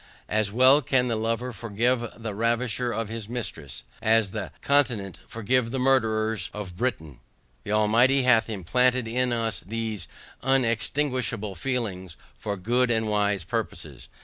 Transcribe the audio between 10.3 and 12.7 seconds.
unextinguishable feelings for